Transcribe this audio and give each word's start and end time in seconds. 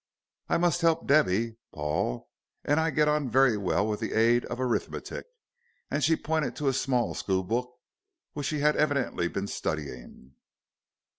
"I 0.49 0.57
must 0.57 0.81
help 0.81 1.05
Debby, 1.05 1.57
Paul, 1.71 2.27
and 2.65 2.79
I 2.79 2.89
get 2.89 3.07
on 3.07 3.29
very 3.29 3.55
well 3.55 3.85
with 3.87 3.99
the 3.99 4.13
aid 4.13 4.45
of 4.45 4.59
an 4.59 4.65
arithmetic." 4.65 5.27
And 5.91 6.03
she 6.03 6.15
pointed 6.15 6.55
to 6.55 6.67
a 6.67 6.73
small 6.73 7.13
school 7.13 7.43
book 7.43 7.71
which 8.33 8.47
she 8.47 8.61
had 8.61 8.75
evidently 8.75 9.27
been 9.27 9.45
studying. 9.45 10.33